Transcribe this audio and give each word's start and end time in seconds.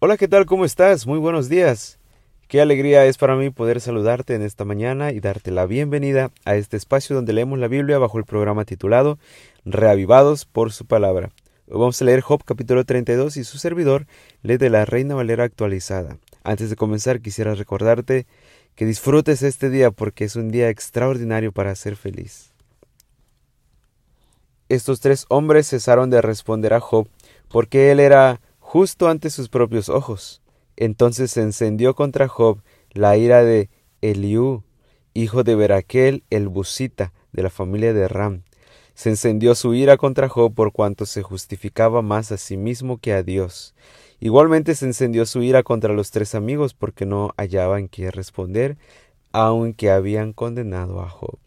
Hola, 0.00 0.16
¿qué 0.16 0.28
tal? 0.28 0.46
¿Cómo 0.46 0.64
estás? 0.64 1.08
Muy 1.08 1.18
buenos 1.18 1.48
días. 1.48 1.98
Qué 2.46 2.60
alegría 2.60 3.04
es 3.06 3.18
para 3.18 3.34
mí 3.34 3.50
poder 3.50 3.80
saludarte 3.80 4.36
en 4.36 4.42
esta 4.42 4.64
mañana 4.64 5.10
y 5.10 5.18
darte 5.18 5.50
la 5.50 5.66
bienvenida 5.66 6.30
a 6.44 6.54
este 6.54 6.76
espacio 6.76 7.16
donde 7.16 7.32
leemos 7.32 7.58
la 7.58 7.66
Biblia 7.66 7.98
bajo 7.98 8.16
el 8.16 8.24
programa 8.24 8.64
titulado 8.64 9.18
Reavivados 9.64 10.44
por 10.44 10.72
su 10.72 10.86
palabra. 10.86 11.30
Hoy 11.66 11.80
vamos 11.80 12.00
a 12.00 12.04
leer 12.04 12.20
Job 12.20 12.44
capítulo 12.44 12.84
32 12.84 13.38
y 13.38 13.42
su 13.42 13.58
servidor 13.58 14.06
lee 14.42 14.56
de 14.56 14.70
la 14.70 14.84
Reina 14.84 15.16
Valera 15.16 15.42
actualizada. 15.42 16.18
Antes 16.44 16.70
de 16.70 16.76
comenzar 16.76 17.20
quisiera 17.20 17.56
recordarte 17.56 18.28
que 18.76 18.86
disfrutes 18.86 19.42
este 19.42 19.68
día 19.68 19.90
porque 19.90 20.22
es 20.22 20.36
un 20.36 20.52
día 20.52 20.68
extraordinario 20.68 21.50
para 21.50 21.74
ser 21.74 21.96
feliz. 21.96 22.52
Estos 24.68 25.00
tres 25.00 25.26
hombres 25.28 25.68
cesaron 25.68 26.08
de 26.08 26.22
responder 26.22 26.72
a 26.72 26.78
Job 26.78 27.08
porque 27.48 27.90
él 27.90 27.98
era 27.98 28.40
justo 28.68 29.08
ante 29.08 29.30
sus 29.30 29.48
propios 29.48 29.88
ojos. 29.88 30.42
Entonces 30.76 31.30
se 31.30 31.40
encendió 31.40 31.94
contra 31.94 32.28
Job 32.28 32.60
la 32.92 33.16
ira 33.16 33.42
de 33.42 33.70
Eliú, 34.02 34.62
hijo 35.14 35.42
de 35.42 35.54
Beraquel 35.54 36.22
el 36.28 36.48
Busita, 36.48 37.14
de 37.32 37.44
la 37.44 37.48
familia 37.48 37.94
de 37.94 38.08
Ram. 38.08 38.42
Se 38.92 39.08
encendió 39.08 39.54
su 39.54 39.72
ira 39.72 39.96
contra 39.96 40.28
Job 40.28 40.52
por 40.52 40.72
cuanto 40.72 41.06
se 41.06 41.22
justificaba 41.22 42.02
más 42.02 42.30
a 42.30 42.36
sí 42.36 42.58
mismo 42.58 42.98
que 42.98 43.14
a 43.14 43.22
Dios. 43.22 43.74
Igualmente 44.20 44.74
se 44.74 44.84
encendió 44.84 45.24
su 45.24 45.42
ira 45.42 45.62
contra 45.62 45.94
los 45.94 46.10
tres 46.10 46.34
amigos 46.34 46.74
porque 46.74 47.06
no 47.06 47.32
hallaban 47.38 47.88
qué 47.88 48.10
responder, 48.10 48.76
aunque 49.32 49.90
habían 49.90 50.34
condenado 50.34 51.00
a 51.00 51.08
Job. 51.08 51.38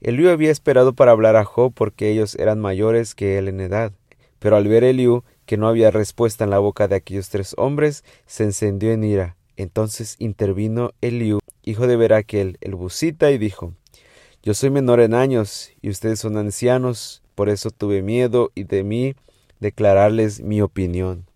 Eliú 0.00 0.30
había 0.30 0.50
esperado 0.50 0.94
para 0.94 1.12
hablar 1.12 1.36
a 1.36 1.44
Job 1.44 1.72
porque 1.72 2.10
ellos 2.10 2.34
eran 2.34 2.58
mayores 2.58 3.14
que 3.14 3.38
él 3.38 3.46
en 3.46 3.60
edad. 3.60 3.92
Pero 4.40 4.56
al 4.56 4.66
ver 4.66 4.82
Eliú 4.82 5.22
que 5.50 5.56
no 5.56 5.66
había 5.66 5.90
respuesta 5.90 6.44
en 6.44 6.50
la 6.50 6.60
boca 6.60 6.86
de 6.86 6.94
aquellos 6.94 7.28
tres 7.28 7.56
hombres, 7.58 8.04
se 8.24 8.44
encendió 8.44 8.92
en 8.92 9.02
ira. 9.02 9.36
Entonces 9.56 10.14
intervino 10.20 10.92
Eliú, 11.00 11.40
hijo 11.64 11.88
de 11.88 11.96
Beraquel, 11.96 12.56
el 12.60 12.76
busita, 12.76 13.32
y 13.32 13.38
dijo 13.38 13.74
Yo 14.44 14.54
soy 14.54 14.70
menor 14.70 15.00
en 15.00 15.12
años, 15.12 15.72
y 15.82 15.90
ustedes 15.90 16.20
son 16.20 16.36
ancianos, 16.36 17.24
por 17.34 17.48
eso 17.48 17.72
tuve 17.72 18.00
miedo 18.00 18.52
y 18.54 18.62
de 18.62 18.84
mí 18.84 19.16
declararles 19.58 20.40
mi 20.40 20.62
opinión. 20.62 21.26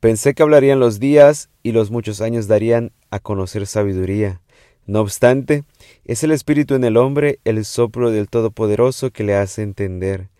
Pensé 0.00 0.32
que 0.32 0.42
hablarían 0.42 0.80
los 0.80 0.98
días 0.98 1.50
y 1.62 1.72
los 1.72 1.90
muchos 1.90 2.22
años 2.22 2.46
darían 2.46 2.92
a 3.10 3.20
conocer 3.20 3.66
sabiduría. 3.66 4.40
No 4.86 5.02
obstante, 5.02 5.64
es 6.06 6.24
el 6.24 6.30
Espíritu 6.30 6.76
en 6.76 6.84
el 6.84 6.96
hombre 6.96 7.40
el 7.44 7.62
soplo 7.66 8.10
del 8.10 8.30
Todopoderoso 8.30 9.10
que 9.10 9.22
le 9.22 9.34
hace 9.34 9.60
entender. 9.60 10.30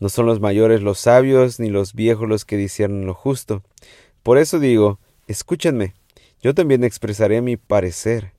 No 0.00 0.08
son 0.08 0.26
los 0.26 0.40
mayores 0.40 0.82
los 0.82 0.98
sabios, 0.98 1.60
ni 1.60 1.68
los 1.68 1.94
viejos 1.94 2.28
los 2.28 2.44
que 2.44 2.56
disciernen 2.56 3.06
lo 3.06 3.14
justo. 3.14 3.62
Por 4.22 4.38
eso 4.38 4.58
digo, 4.58 4.98
escúchenme, 5.28 5.94
yo 6.42 6.54
también 6.54 6.84
expresaré 6.84 7.42
mi 7.42 7.56
parecer. 7.56 8.32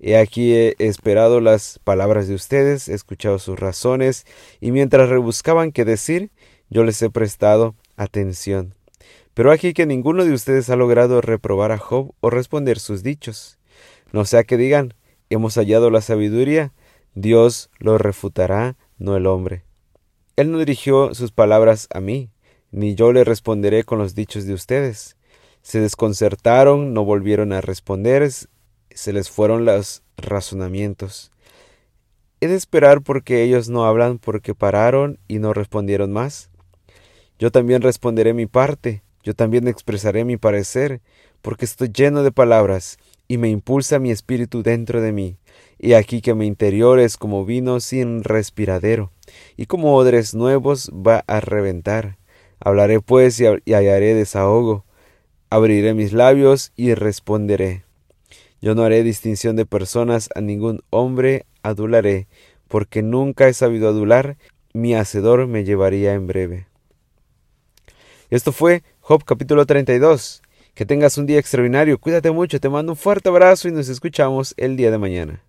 He 0.00 0.16
aquí 0.16 0.52
he 0.54 0.74
esperado 0.78 1.40
las 1.40 1.78
palabras 1.84 2.26
de 2.26 2.34
ustedes, 2.34 2.88
he 2.88 2.94
escuchado 2.94 3.38
sus 3.38 3.58
razones, 3.58 4.26
y 4.60 4.72
mientras 4.72 5.08
rebuscaban 5.08 5.70
qué 5.70 5.84
decir, 5.84 6.30
yo 6.70 6.82
les 6.82 7.00
he 7.02 7.10
prestado 7.10 7.76
atención. 7.96 8.74
Pero 9.34 9.52
aquí 9.52 9.74
que 9.74 9.86
ninguno 9.86 10.24
de 10.24 10.32
ustedes 10.32 10.70
ha 10.70 10.76
logrado 10.76 11.20
reprobar 11.20 11.72
a 11.72 11.78
Job 11.78 12.14
o 12.20 12.30
responder 12.30 12.78
sus 12.78 13.02
dichos. 13.02 13.58
No 14.12 14.24
sea 14.24 14.44
que 14.44 14.56
digan, 14.56 14.94
hemos 15.30 15.54
hallado 15.54 15.90
la 15.90 16.00
sabiduría, 16.00 16.72
Dios 17.14 17.70
lo 17.78 17.98
refutará, 17.98 18.76
no 18.98 19.16
el 19.16 19.26
hombre. 19.26 19.62
Él 20.36 20.50
no 20.50 20.58
dirigió 20.58 21.14
sus 21.14 21.30
palabras 21.30 21.88
a 21.92 22.00
mí, 22.00 22.30
ni 22.70 22.94
yo 22.94 23.12
le 23.12 23.22
responderé 23.22 23.84
con 23.84 23.98
los 23.98 24.14
dichos 24.14 24.46
de 24.46 24.54
ustedes. 24.54 25.16
Se 25.60 25.80
desconcertaron, 25.80 26.94
no 26.94 27.04
volvieron 27.04 27.52
a 27.52 27.60
responder, 27.60 28.28
se 28.30 29.12
les 29.12 29.30
fueron 29.30 29.64
los 29.66 30.02
razonamientos. 30.16 31.32
¿He 32.40 32.48
de 32.48 32.56
esperar 32.56 33.02
porque 33.02 33.42
ellos 33.42 33.68
no 33.68 33.84
hablan 33.84 34.18
porque 34.18 34.54
pararon 34.54 35.18
y 35.28 35.38
no 35.38 35.52
respondieron 35.52 36.12
más? 36.12 36.48
Yo 37.38 37.50
también 37.50 37.82
responderé 37.82 38.32
mi 38.32 38.46
parte, 38.46 39.02
yo 39.22 39.34
también 39.34 39.68
expresaré 39.68 40.24
mi 40.24 40.38
parecer, 40.38 41.02
porque 41.42 41.66
estoy 41.66 41.90
lleno 41.92 42.22
de 42.22 42.32
palabras 42.32 42.98
y 43.28 43.38
me 43.38 43.48
impulsa 43.48 43.98
mi 43.98 44.10
espíritu 44.10 44.62
dentro 44.62 45.00
de 45.00 45.12
mí. 45.12 45.36
Y 45.78 45.94
aquí 45.94 46.20
que 46.20 46.34
mi 46.34 46.46
interior 46.46 46.98
es 46.98 47.16
como 47.16 47.44
vino 47.44 47.80
sin 47.80 48.24
respiradero, 48.24 49.10
y 49.56 49.66
como 49.66 49.96
odres 49.96 50.34
nuevos 50.34 50.90
va 50.90 51.24
a 51.26 51.40
reventar. 51.40 52.18
Hablaré 52.60 53.00
pues 53.00 53.40
y, 53.40 53.46
hallaré 53.46 54.14
desahogo. 54.14 54.84
Abriré 55.50 55.94
mis 55.94 56.12
labios 56.12 56.72
y 56.76 56.94
responderé. 56.94 57.84
Yo 58.60 58.74
no 58.74 58.84
haré 58.84 59.02
distinción 59.02 59.56
de 59.56 59.66
personas, 59.66 60.30
a 60.34 60.40
ningún 60.40 60.80
hombre 60.90 61.46
adularé, 61.62 62.28
porque 62.68 63.02
nunca 63.02 63.48
he 63.48 63.54
sabido 63.54 63.88
adular, 63.88 64.36
mi 64.72 64.94
hacedor 64.94 65.46
me 65.48 65.64
llevaría 65.64 66.14
en 66.14 66.26
breve. 66.26 66.66
Esto 68.30 68.52
fue 68.52 68.82
Job 69.00 69.24
capítulo 69.24 69.66
32. 69.66 70.41
Que 70.74 70.86
tengas 70.86 71.18
un 71.18 71.26
día 71.26 71.38
extraordinario, 71.38 71.98
cuídate 71.98 72.30
mucho, 72.30 72.58
te 72.58 72.70
mando 72.70 72.92
un 72.92 72.96
fuerte 72.96 73.28
abrazo 73.28 73.68
y 73.68 73.72
nos 73.72 73.90
escuchamos 73.90 74.54
el 74.56 74.74
día 74.76 74.90
de 74.90 74.96
mañana. 74.96 75.42